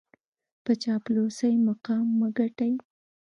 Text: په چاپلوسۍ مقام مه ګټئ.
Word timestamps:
په 0.63 0.71
چاپلوسۍ 0.83 1.53
مقام 1.67 2.05
مه 2.19 2.29
ګټئ. 2.37 2.73